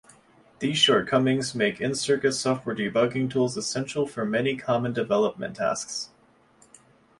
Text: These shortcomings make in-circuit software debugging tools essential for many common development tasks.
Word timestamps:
These 0.57 0.79
shortcomings 0.79 1.53
make 1.53 1.79
in-circuit 1.79 2.31
software 2.31 2.75
debugging 2.75 3.29
tools 3.31 3.55
essential 3.55 4.07
for 4.07 4.25
many 4.25 4.57
common 4.57 4.93
development 4.93 5.57
tasks. 5.57 6.09